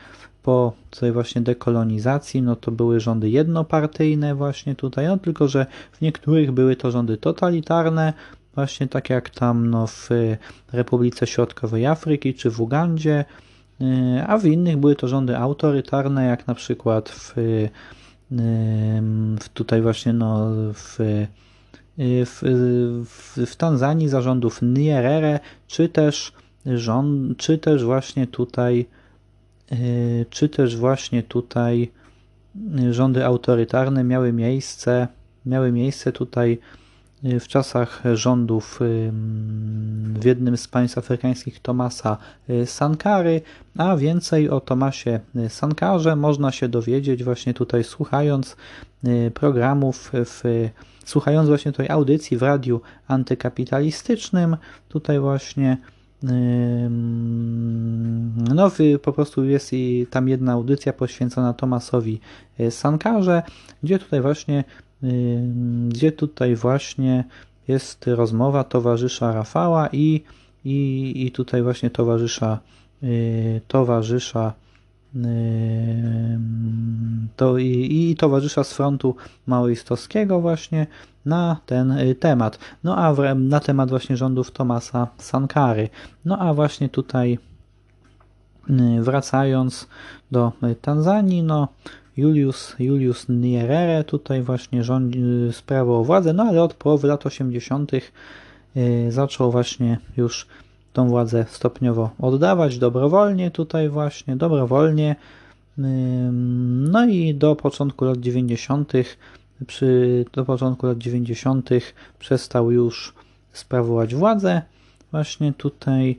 po 0.42 0.72
tej 1.00 1.12
właśnie 1.12 1.40
dekolonizacji, 1.40 2.42
no 2.42 2.56
to 2.56 2.70
były 2.70 3.00
rządy 3.00 3.30
jednopartyjne 3.30 4.34
właśnie 4.34 4.74
tutaj, 4.74 5.06
no 5.06 5.18
tylko, 5.18 5.48
że 5.48 5.66
w 5.92 6.00
niektórych 6.00 6.52
były 6.52 6.76
to 6.76 6.90
rządy 6.90 7.16
totalitarne, 7.16 8.12
właśnie 8.54 8.88
tak 8.88 9.11
jak 9.11 9.30
tam 9.30 9.70
no, 9.70 9.87
w 9.87 10.08
Republice 10.73 11.26
Środkowej 11.26 11.87
Afryki 11.87 12.34
czy 12.34 12.50
w 12.50 12.61
Ugandzie, 12.61 13.25
y, 13.80 13.84
a 14.26 14.38
w 14.38 14.44
innych 14.44 14.76
były 14.76 14.96
to 14.96 15.08
rządy 15.08 15.37
autorytarne, 15.37 16.25
jak 16.25 16.46
na 16.46 16.54
przykład 16.54 17.08
w, 17.08 17.38
y, 17.38 17.70
w 19.40 19.49
tutaj 19.54 19.82
właśnie 19.82 20.12
no, 20.12 20.50
w, 20.75 21.00
y, 21.00 21.26
w, 22.26 22.42
w, 23.04 23.46
w 23.46 23.56
Tanzanii 23.56 24.08
zarządów 24.08 24.62
Nyerere, 24.62 25.40
czy 25.66 25.88
też 25.88 26.32
rząd, 26.66 27.38
czy 27.38 27.58
też 27.58 27.84
właśnie 27.84 28.26
tutaj 28.26 28.87
czy 30.30 30.49
też 30.49 30.76
właśnie 30.76 31.23
tutaj 31.23 31.90
rządy 32.90 33.25
autorytarne 33.25 34.04
miały 34.04 34.32
miejsce, 34.32 35.08
miały 35.46 35.73
miejsce 35.73 36.12
tutaj 36.12 36.58
w 37.25 37.49
czasach 37.49 38.02
rządów 38.14 38.81
w 40.14 40.25
jednym 40.25 40.57
z 40.57 40.69
państw 40.69 40.99
afrykańskich 40.99 41.61
Tomasa 41.61 42.16
y, 42.50 42.66
Sankary, 42.66 43.43
a 43.78 43.97
więcej 43.97 44.50
o 44.50 44.61
Tomasie 44.61 45.21
Sankarze 45.49 46.16
można 46.16 46.52
się 46.52 46.69
dowiedzieć 46.69 47.25
właśnie 47.25 47.54
tutaj 47.54 47.85
słuchając 47.85 48.57
y, 49.04 49.31
programów 49.35 50.11
w 50.14 50.43
słuchając 51.04 51.49
właśnie 51.49 51.73
tej 51.73 51.88
audycji 51.88 52.37
w 52.37 52.43
radiu 52.43 52.81
antykapitalistycznym, 53.09 54.57
tutaj 54.88 55.21
właśnie 55.21 55.76
no, 58.54 58.71
po 59.02 59.12
prostu 59.12 59.45
jest 59.45 59.73
i 59.73 60.07
tam 60.11 60.28
jedna 60.28 60.52
audycja 60.52 60.93
poświęcona 60.93 61.52
Tomasowi 61.52 62.21
Sankarze, 62.71 63.43
gdzie 63.83 63.99
tutaj 63.99 64.21
właśnie 64.21 64.64
gdzie 65.88 66.12
tutaj 66.12 66.56
właśnie 66.56 67.25
jest 67.68 68.06
rozmowa 68.06 68.64
towarzysza 68.64 69.32
Rafała 69.32 69.88
i, 69.92 70.23
i, 70.64 71.12
i 71.26 71.30
tutaj 71.30 71.62
właśnie 71.62 71.90
towarzysza 71.90 72.58
y, 73.02 73.61
towarzysza 73.68 74.52
y, 75.16 75.20
to, 77.37 77.58
i, 77.58 78.11
i 78.11 78.16
towarzysza 78.16 78.64
z 78.64 78.73
frontu 78.73 79.16
maoistowskiego 79.46 80.40
właśnie 80.40 80.87
na 81.26 81.56
ten 81.66 81.90
y, 81.90 82.14
temat. 82.14 82.58
No 82.84 82.96
a 82.96 83.14
w, 83.14 83.23
na 83.34 83.61
temat 83.61 83.90
właśnie 83.90 84.16
rządów 84.16 84.50
Tomasa 84.50 85.08
Sankary. 85.18 85.88
No 86.25 86.38
a 86.38 86.54
właśnie 86.54 86.88
tutaj 86.88 87.38
wracając 89.00 89.88
do 90.30 90.52
Tanzanii, 90.80 91.42
no 91.42 91.68
Julius, 92.16 92.76
Julius 92.78 93.26
Nyerere 93.28 94.04
tutaj 94.04 94.42
właśnie 94.42 94.85
rządzi, 94.85 95.23
sprawował 95.52 96.04
władzę, 96.04 96.33
no 96.33 96.42
ale 96.42 96.62
od 96.62 96.75
połowy 96.75 97.09
lat 97.09 97.26
80. 97.26 97.90
zaczął 99.09 99.52
właśnie 99.52 99.99
już 100.16 100.47
tą 100.92 101.09
władzę 101.09 101.47
stopniowo 101.49 102.11
oddawać 102.18 102.78
dobrowolnie 102.78 103.50
tutaj 103.50 103.88
właśnie, 103.88 104.37
dobrowolnie. 104.37 105.16
No 106.92 107.06
i 107.06 107.35
do 107.35 107.56
początku 107.56 108.04
lat 108.04 108.18
90. 108.18 108.92
Przy, 109.66 110.25
do 110.33 110.44
początku 110.44 110.87
lat 110.87 110.99
90. 110.99 111.71
przestał 112.18 112.71
już 112.71 113.14
sprawować 113.52 114.14
władzę. 114.14 114.62
Właśnie 115.11 115.52
tutaj 115.52 116.18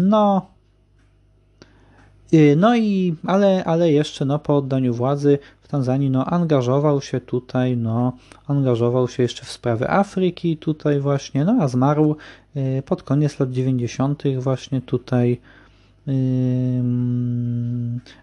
no 0.00 0.46
no 2.56 2.76
i, 2.76 3.14
ale, 3.26 3.64
ale 3.64 3.92
jeszcze 3.92 4.24
no, 4.24 4.38
po 4.38 4.56
oddaniu 4.56 4.94
władzy 4.94 5.38
w 5.62 5.68
Tanzanii 5.68 6.10
no, 6.10 6.24
angażował 6.24 7.00
się 7.00 7.20
tutaj, 7.20 7.76
no, 7.76 8.12
angażował 8.46 9.08
się 9.08 9.22
jeszcze 9.22 9.44
w 9.44 9.50
sprawy 9.50 9.90
Afryki 9.90 10.56
tutaj 10.56 11.00
właśnie, 11.00 11.44
no 11.44 11.56
a 11.60 11.68
zmarł 11.68 12.16
y, 12.56 12.82
pod 12.86 13.02
koniec 13.02 13.40
lat 13.40 13.50
90. 13.50 14.22
właśnie 14.38 14.80
tutaj 14.80 15.40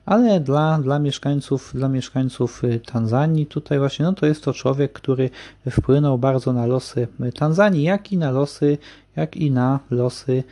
ale 0.05 0.39
dla, 0.39 0.79
dla 0.81 0.99
mieszkańców 0.99 1.71
dla 1.73 1.89
mieszkańców 1.89 2.63
y, 2.63 2.79
Tanzanii 2.79 3.45
tutaj 3.45 3.79
właśnie 3.79 4.05
no 4.05 4.13
to 4.13 4.25
jest 4.25 4.43
to 4.43 4.53
człowiek, 4.53 4.93
który 4.93 5.29
wpłynął 5.69 6.17
bardzo 6.17 6.53
na 6.53 6.65
losy 6.65 7.07
Tanzanii, 7.35 7.83
jak 7.83 8.11
i 8.11 8.17
na 8.17 8.31
losy, 8.31 8.77
jak 9.15 9.37
i 9.37 9.51
na 9.51 9.79
losy 9.91 10.43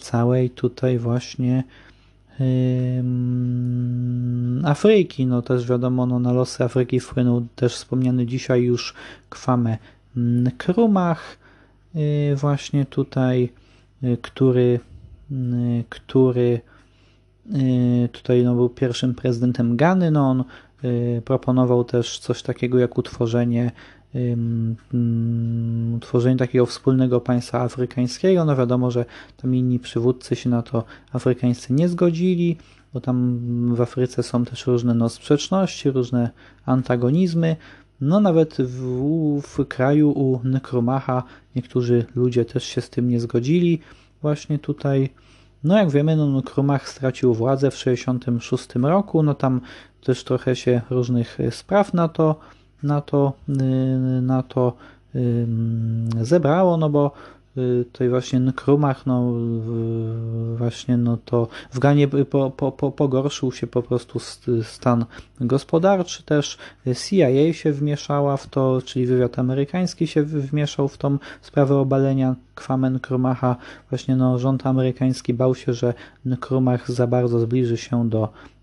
całej 0.00 0.50
tutaj 0.50 0.98
właśnie 0.98 1.64
Afryki. 4.64 5.26
No 5.26 5.42
też 5.42 5.68
wiadomo, 5.68 6.06
no, 6.06 6.18
na 6.18 6.32
losy 6.32 6.64
Afryki 6.64 7.00
wpłynął 7.00 7.46
też 7.56 7.74
wspomniany 7.74 8.26
dzisiaj 8.26 8.62
już 8.62 8.94
Kwame 9.28 9.78
Krumach, 10.58 11.38
y, 11.96 12.36
właśnie 12.36 12.86
tutaj, 12.86 13.52
y, 14.04 14.16
który, 14.22 14.80
y, 15.32 15.84
który 15.88 16.60
tutaj 18.12 18.44
no, 18.44 18.54
był 18.54 18.68
pierwszym 18.68 19.14
prezydentem 19.14 19.76
Gany. 19.76 20.10
No, 20.10 20.30
on 20.30 20.44
proponował 21.24 21.84
też 21.84 22.18
coś 22.18 22.42
takiego 22.42 22.78
jak 22.78 22.98
utworzenie 22.98 23.70
utworzenie 25.96 26.36
takiego 26.36 26.66
wspólnego 26.66 27.20
państwa 27.20 27.60
afrykańskiego. 27.60 28.44
No 28.44 28.56
wiadomo, 28.56 28.90
że 28.90 29.04
tam 29.36 29.54
inni 29.54 29.78
przywódcy 29.78 30.36
się 30.36 30.50
na 30.50 30.62
to 30.62 30.84
afrykańscy 31.12 31.72
nie 31.72 31.88
zgodzili, 31.88 32.56
bo 32.94 33.00
tam 33.00 33.40
w 33.74 33.80
Afryce 33.80 34.22
są 34.22 34.44
też 34.44 34.66
różne 34.66 34.94
no, 34.94 35.08
sprzeczności, 35.08 35.90
różne 35.90 36.30
antagonizmy. 36.66 37.56
No 38.00 38.20
nawet 38.20 38.56
w, 38.58 39.40
w 39.42 39.66
kraju 39.66 40.10
u 40.10 40.40
Nkrumacha 40.44 41.22
niektórzy 41.56 42.04
ludzie 42.14 42.44
też 42.44 42.64
się 42.64 42.80
z 42.80 42.90
tym 42.90 43.08
nie 43.08 43.20
zgodzili. 43.20 43.80
Właśnie 44.22 44.58
tutaj, 44.58 45.08
no 45.64 45.78
jak 45.78 45.90
wiemy, 45.90 46.16
no 46.16 46.42
stracił 46.84 47.34
władzę 47.34 47.70
w 47.70 47.74
1966 47.74 48.74
roku, 48.82 49.22
no 49.22 49.34
tam 49.34 49.60
też 50.04 50.24
trochę 50.24 50.56
się 50.56 50.80
różnych 50.90 51.38
spraw 51.50 51.94
na 51.94 52.08
to 52.08 52.40
na 52.82 53.00
to, 53.00 53.32
y, 53.48 53.52
na 54.22 54.42
to 54.42 54.72
zebrało, 56.22 56.76
no 56.76 56.90
bo 56.90 57.12
y, 57.58 57.84
tutaj 57.92 58.08
właśnie 58.08 58.52
Krumach, 58.56 59.06
no 59.06 59.32
właśnie 60.56 60.96
no 60.96 61.18
to 61.24 61.48
w 61.72 61.78
Ganie 61.78 62.08
po, 62.08 62.50
po, 62.50 62.72
po, 62.72 62.92
pogorszył 62.92 63.52
się 63.52 63.66
po 63.66 63.82
prostu 63.82 64.18
stan 64.62 65.04
gospodarczy 65.40 66.22
też, 66.22 66.58
CIA 67.08 67.52
się 67.52 67.72
wmieszała 67.72 68.36
w 68.36 68.46
to, 68.46 68.82
czyli 68.84 69.06
wywiad 69.06 69.38
amerykański 69.38 70.06
się 70.06 70.22
wmieszał 70.22 70.88
w 70.88 70.98
tą 70.98 71.18
sprawę 71.40 71.76
obalenia 71.76 72.34
Kwame 72.54 73.00
Krumacha, 73.00 73.56
właśnie 73.90 74.16
no 74.16 74.38
rząd 74.38 74.66
amerykański 74.66 75.34
bał 75.34 75.54
się, 75.54 75.72
że 75.72 75.94
Krumach 76.40 76.90
za 76.90 77.06
bardzo 77.06 77.40
zbliży 77.40 77.76
się 77.76 78.08
do 78.08 78.28
Y, 78.28 78.57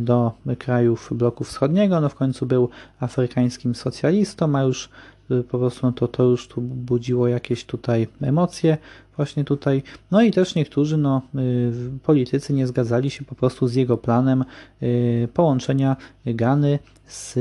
do 0.00 0.32
krajów 0.58 1.08
bloku 1.12 1.44
wschodniego, 1.44 2.00
no 2.00 2.08
w 2.08 2.14
końcu 2.14 2.46
był 2.46 2.68
afrykańskim 3.00 3.74
socjalistą, 3.74 4.56
a 4.56 4.62
już 4.62 4.88
y, 5.30 5.42
po 5.42 5.58
prostu 5.58 5.86
no 5.86 5.92
to, 5.92 6.08
to 6.08 6.22
już 6.22 6.48
tu 6.48 6.60
budziło 6.60 7.28
jakieś 7.28 7.64
tutaj 7.64 8.08
emocje 8.20 8.78
właśnie 9.16 9.44
tutaj. 9.44 9.82
No 10.10 10.22
i 10.22 10.30
też 10.30 10.54
niektórzy 10.54 10.96
no, 10.96 11.22
y, 11.34 11.72
politycy 12.02 12.52
nie 12.52 12.66
zgadzali 12.66 13.10
się 13.10 13.24
po 13.24 13.34
prostu 13.34 13.66
z 13.66 13.74
jego 13.74 13.96
planem 13.96 14.44
połączenia 15.34 15.96
Gany 16.26 16.78
z 17.06 17.38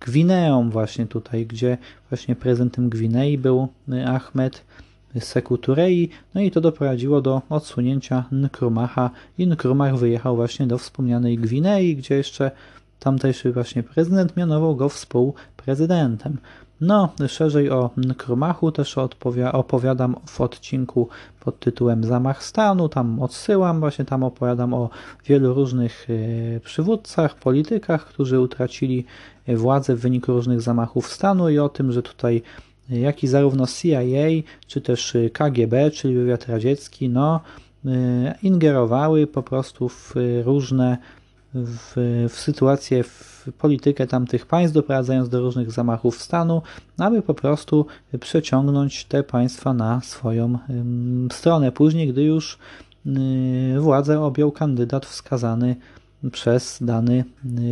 Gwineą 0.00 0.70
właśnie 0.70 1.06
tutaj, 1.06 1.46
gdzie 1.46 1.78
właśnie 2.10 2.36
prezydentem 2.36 2.88
Gwinei 2.88 3.38
był 3.38 3.68
Ahmed 4.06 4.64
Seku 5.20 5.58
Turei, 5.58 6.10
no 6.34 6.40
i 6.40 6.50
to 6.50 6.60
doprowadziło 6.60 7.20
do 7.20 7.42
odsunięcia 7.48 8.24
Nkrumacha 8.32 9.10
i 9.38 9.46
Nkrumach 9.46 9.96
wyjechał 9.96 10.36
właśnie 10.36 10.66
do 10.66 10.78
wspomnianej 10.78 11.38
Gwinei, 11.38 11.96
gdzie 11.96 12.14
jeszcze 12.14 12.50
tamtejszy 12.98 13.52
właśnie 13.52 13.82
prezydent 13.82 14.36
mianował 14.36 14.76
go 14.76 14.88
współprezydentem. 14.88 16.38
No, 16.80 17.12
szerzej 17.28 17.70
o 17.70 17.90
Nkrumachu 17.96 18.72
też 18.72 18.96
opowiadam 19.52 20.16
w 20.26 20.40
odcinku 20.40 21.08
pod 21.40 21.60
tytułem 21.60 22.04
Zamach 22.04 22.44
stanu, 22.44 22.88
tam 22.88 23.22
odsyłam, 23.22 23.80
właśnie 23.80 24.04
tam 24.04 24.22
opowiadam 24.22 24.74
o 24.74 24.90
wielu 25.26 25.54
różnych 25.54 26.06
e, 26.10 26.60
przywódcach, 26.60 27.34
politykach, 27.34 28.06
którzy 28.06 28.40
utracili 28.40 29.04
władzę 29.48 29.96
w 29.96 30.00
wyniku 30.00 30.32
różnych 30.32 30.60
zamachów 30.60 31.12
stanu 31.12 31.48
i 31.48 31.58
o 31.58 31.68
tym, 31.68 31.92
że 31.92 32.02
tutaj 32.02 32.42
jak 32.88 33.24
i 33.24 33.26
zarówno 33.26 33.66
CIA, 33.66 34.28
czy 34.66 34.80
też 34.80 35.14
y, 35.14 35.30
KGB, 35.30 35.90
czyli 35.90 36.14
wywiad 36.14 36.48
radziecki, 36.48 37.08
no, 37.08 37.40
y, 37.84 37.88
ingerowały 38.42 39.26
po 39.26 39.42
prostu 39.42 39.88
w 39.88 40.14
różne 40.44 40.98
w, 41.54 42.26
w 42.28 42.40
sytuację, 42.40 43.02
w 43.02 43.48
politykę 43.58 44.06
tamtych 44.06 44.46
państw, 44.46 44.74
doprowadzając 44.74 45.28
do 45.28 45.40
różnych 45.40 45.72
zamachów 45.72 46.22
stanu, 46.22 46.62
aby 46.98 47.22
po 47.22 47.34
prostu 47.34 47.86
przeciągnąć 48.20 49.04
te 49.04 49.22
państwa 49.22 49.74
na 49.74 50.00
swoją 50.00 50.58
stronę. 51.32 51.72
Później, 51.72 52.08
gdy 52.08 52.22
już 52.22 52.58
y, 53.06 53.80
władzę 53.80 54.20
objął 54.20 54.52
kandydat 54.52 55.06
wskazany 55.06 55.76
przez 56.32 56.78
dany 56.80 57.24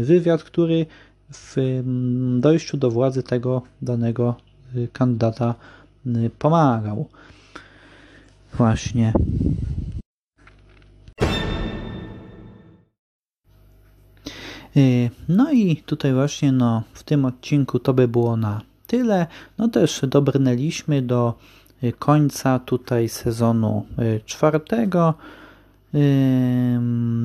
wywiad, 0.03 0.43
który 0.43 0.87
w 1.33 1.57
dojściu 2.41 2.77
do 2.77 2.91
władzy 2.91 3.23
tego 3.23 3.63
danego 3.83 4.35
kandydata 4.93 5.55
y, 6.07 6.31
pomagał. 6.39 7.09
Właśnie. 8.55 9.13
Y, 14.77 15.11
no 15.29 15.53
i 15.53 15.77
tutaj 15.77 16.15
właśnie 16.15 16.53
no, 16.53 16.83
w 16.93 17.03
tym 17.03 17.25
odcinku 17.25 17.79
to 17.79 17.95
by 17.95 18.09
było 18.09 18.37
na 18.37 18.61
tyle. 18.87 19.27
No 19.59 19.69
też 19.69 20.01
dobrnęliśmy 20.09 21.03
do 21.03 21.35
y, 21.85 21.93
końca 21.93 22.59
tutaj 22.59 23.09
sezonu 23.09 23.87
czwartego. 24.25 25.15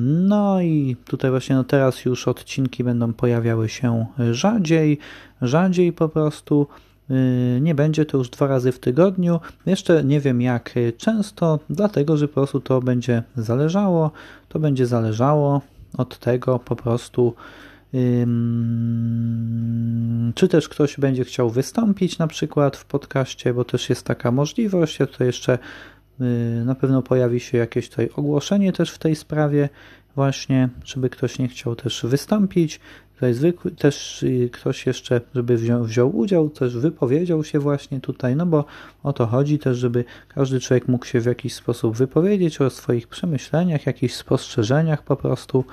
No 0.02 0.60
i 0.60 0.96
tutaj 1.04 1.30
właśnie 1.30 1.56
no 1.56 1.64
teraz 1.64 2.04
już 2.04 2.28
odcinki 2.28 2.84
będą 2.84 3.12
pojawiały 3.12 3.68
się 3.68 4.06
rzadziej, 4.32 4.98
rzadziej 5.42 5.92
po 5.92 6.08
prostu. 6.08 6.66
Y, 7.10 7.60
nie 7.60 7.74
będzie 7.74 8.04
to 8.04 8.18
już 8.18 8.30
dwa 8.30 8.46
razy 8.46 8.72
w 8.72 8.78
tygodniu. 8.78 9.40
Jeszcze 9.66 10.04
nie 10.04 10.20
wiem 10.20 10.42
jak 10.42 10.74
często, 10.96 11.58
dlatego 11.70 12.16
że 12.16 12.28
po 12.28 12.34
prostu 12.34 12.60
to 12.60 12.80
będzie 12.80 13.22
zależało. 13.36 14.10
To 14.48 14.58
będzie 14.58 14.86
zależało 14.86 15.60
od 15.96 16.18
tego 16.18 16.58
po 16.58 16.76
prostu. 16.76 17.34
Czy 20.34 20.48
też 20.48 20.68
ktoś 20.68 20.96
będzie 20.96 21.24
chciał 21.24 21.50
wystąpić 21.50 22.18
na 22.18 22.26
przykład 22.26 22.76
w 22.76 22.84
podcaście, 22.84 23.54
bo 23.54 23.64
też 23.64 23.90
jest 23.90 24.06
taka 24.06 24.32
możliwość. 24.32 24.98
Ja 24.98 25.06
tutaj 25.06 25.26
jeszcze 25.26 25.58
y, 26.20 26.64
na 26.64 26.74
pewno 26.74 27.02
pojawi 27.02 27.40
się 27.40 27.58
jakieś 27.58 27.88
tutaj 27.88 28.08
ogłoszenie 28.16 28.72
też 28.72 28.90
w 28.90 28.98
tej 28.98 29.16
sprawie, 29.16 29.68
właśnie, 30.14 30.68
żeby 30.84 31.10
ktoś 31.10 31.38
nie 31.38 31.48
chciał 31.48 31.76
też 31.76 32.06
wystąpić. 32.06 32.80
Tutaj 33.20 33.34
zwykły, 33.34 33.70
też 33.70 34.22
y, 34.22 34.50
ktoś 34.52 34.86
jeszcze, 34.86 35.20
żeby 35.34 35.56
wziął, 35.56 35.84
wziął 35.84 36.16
udział, 36.16 36.50
też 36.50 36.76
wypowiedział 36.76 37.44
się 37.44 37.58
właśnie 37.58 38.00
tutaj, 38.00 38.36
no 38.36 38.46
bo 38.46 38.64
o 39.02 39.12
to 39.12 39.26
chodzi 39.26 39.58
też, 39.58 39.78
żeby 39.78 40.04
każdy 40.28 40.60
człowiek 40.60 40.88
mógł 40.88 41.04
się 41.04 41.20
w 41.20 41.26
jakiś 41.26 41.54
sposób 41.54 41.96
wypowiedzieć 41.96 42.60
o 42.60 42.70
swoich 42.70 43.08
przemyśleniach, 43.08 43.86
jakichś 43.86 44.14
spostrzeżeniach 44.14 45.02
po 45.02 45.16
prostu. 45.16 45.64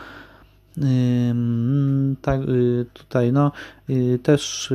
Tak, 2.21 2.41
y, 2.41 2.85
tutaj 2.93 3.31
no 3.33 3.51
y, 3.89 4.19
też 4.23 4.73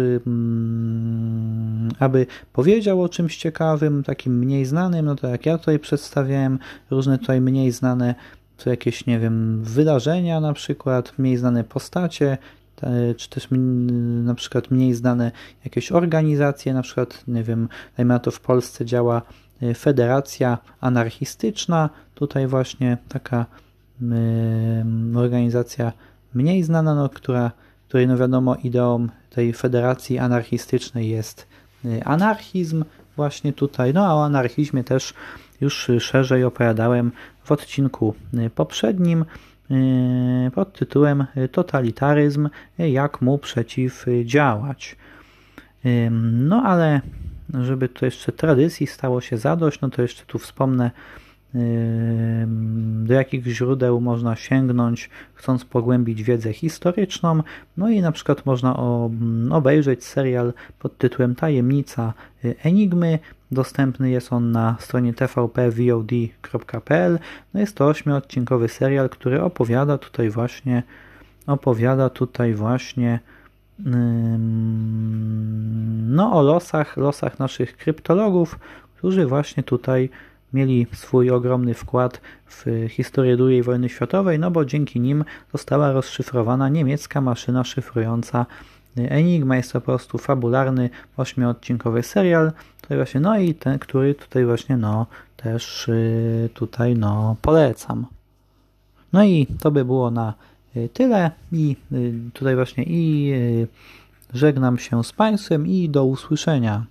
aby 1.99 2.27
powiedział 2.53 3.03
o 3.03 3.09
czymś 3.09 3.37
ciekawym, 3.37 4.03
takim 4.03 4.39
mniej 4.39 4.65
znanym, 4.65 5.07
no 5.07 5.15
to 5.15 5.29
jak 5.29 5.47
ja 5.47 5.59
tutaj 5.59 5.79
przedstawiałem 5.79 6.59
różne 6.91 7.19
tutaj 7.19 7.41
mniej 7.41 7.71
znane 7.71 8.15
co 8.63 8.71
jakieś, 8.71 9.07
nie 9.07 9.19
wiem, 9.19 9.65
wydarzenia 9.65 10.41
na 10.41 10.53
przykład, 10.53 11.19
mniej 11.19 11.37
znane 11.37 11.65
postacie, 11.65 12.39
czy 13.17 13.31
też 13.31 13.49
na 14.25 14.35
przykład 14.35 14.71
mniej 14.71 14.95
znane 14.95 15.33
jakieś 15.65 15.93
organizacje, 15.93 16.75
na 16.75 16.83
przykład, 16.83 17.25
nie 17.29 17.43
wiem, 17.43 17.69
dajmy 17.97 18.15
na 18.15 18.19
to 18.19 18.31
w 18.31 18.41
Polsce 18.41 18.85
działa 18.85 19.23
Federacja 19.77 20.59
Anarchistyczna, 20.81 21.91
tutaj 22.15 22.47
właśnie 22.47 22.99
taka 23.09 23.47
organizacja 25.17 25.93
mniej 26.35 26.63
znana, 26.63 26.95
no, 26.95 27.09
która, 27.09 27.51
której 27.89 28.07
no 28.07 28.17
wiadomo 28.17 28.55
ideą 28.55 29.09
tej 29.31 29.53
federacji 29.53 30.19
anarchistycznej 30.19 31.09
jest 31.09 31.47
anarchizm. 32.05 32.85
Właśnie 33.17 33.53
tutaj, 33.53 33.95
no 33.95 34.07
a 34.07 34.15
o 34.15 34.25
anarchizmie 34.25 34.85
też 34.85 35.15
już 35.61 35.91
szerzej 35.99 36.45
opowiadałem 36.45 37.13
w 37.45 37.53
odcinku 37.53 38.15
poprzednim 38.55 39.25
pod 40.55 40.73
tytułem 40.73 41.25
Totalitaryzm, 41.53 42.49
jak 42.79 43.21
mu 43.21 43.39
przeciwdziałać. 43.39 44.97
No 46.11 46.63
ale 46.63 47.01
żeby 47.61 47.89
to 47.89 48.05
jeszcze 48.05 48.33
tradycji 48.33 48.87
stało 48.87 49.21
się 49.21 49.39
zadość, 49.39 49.81
no 49.81 49.91
to 49.91 50.03
jeszcze 50.03 50.25
tu 50.27 50.39
wspomnę 50.39 50.91
do 53.05 53.15
jakich 53.15 53.47
źródeł 53.47 54.01
można 54.01 54.37
sięgnąć, 54.37 55.11
chcąc 55.35 55.65
pogłębić 55.65 56.23
wiedzę 56.23 56.53
historyczną. 56.53 57.43
No 57.77 57.91
i 57.91 58.01
na 58.01 58.13
przykład 58.13 58.47
można 58.47 58.77
obejrzeć 59.51 60.05
serial 60.05 60.53
pod 60.79 60.99
tytułem 60.99 61.35
Tajemnica 61.35 62.13
Enigmy. 62.63 63.19
Dostępny 63.51 64.11
jest 64.11 64.33
on 64.33 64.53
na 64.53 64.77
stronie 64.81 65.15
tvpvod.pl. 65.15 67.19
No 67.55 67.61
jest 67.61 67.77
to 67.77 67.87
ośmiodcinkowy 67.87 68.69
serial, 68.69 69.09
który 69.09 69.43
opowiada 69.43 69.99
tutaj 69.99 70.31
właśnie 70.31 70.83
opowiada 71.47 72.11
tutaj 72.11 72.55
właśnie 72.55 73.21
no 76.09 76.33
o 76.33 76.43
losach, 76.43 76.97
losach 76.97 77.39
naszych 77.39 77.77
kryptologów, 77.77 78.59
którzy 78.97 79.27
właśnie 79.27 79.63
tutaj 79.63 80.11
mieli 80.55 80.87
swój 80.93 81.31
ogromny 81.31 81.75
wkład 81.75 82.21
w 82.47 82.87
historię 82.89 83.37
II 83.41 83.63
wojny 83.63 83.89
światowej, 83.89 84.39
no 84.39 84.51
bo 84.51 84.65
dzięki 84.65 85.01
nim 85.01 85.25
została 85.53 85.93
rozszyfrowana 85.93 86.69
niemiecka 86.69 87.21
maszyna 87.21 87.65
szyfrująca 87.65 88.47
Enigma. 88.97 89.57
Jest 89.57 89.73
to 89.73 89.81
po 89.81 89.85
prostu 89.85 90.19
fabularny, 90.19 90.91
ośmiodcinkowy 91.17 92.03
serial, 92.03 92.53
tutaj 92.81 92.97
właśnie, 92.97 93.21
no 93.21 93.39
i 93.39 93.55
ten, 93.55 93.79
który 93.79 94.15
tutaj 94.15 94.45
właśnie, 94.45 94.77
no, 94.77 95.07
też 95.37 95.89
y, 95.89 96.51
tutaj, 96.55 96.97
no, 96.97 97.37
polecam. 97.43 98.07
No 99.13 99.25
i 99.25 99.47
to 99.61 99.71
by 99.71 99.85
było 99.85 100.11
na 100.11 100.35
y, 100.77 100.89
tyle 100.93 101.31
i 101.53 101.77
y, 101.93 102.13
tutaj 102.33 102.55
właśnie 102.55 102.85
i 102.87 103.33
żegnam 104.35 104.79
się 104.79 105.05
z 105.05 105.13
Państwem 105.13 105.67
i 105.67 105.89
do 105.89 106.05
usłyszenia. 106.05 106.85